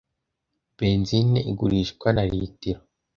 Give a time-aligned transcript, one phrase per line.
[0.77, 2.79] Benzine igurishwa na litiro.